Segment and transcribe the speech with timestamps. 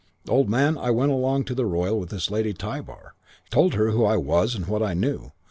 [0.27, 3.13] "Old man, I went along to the Royal with this Lady Tybar.
[3.51, 5.31] Told her who I was and what I knew.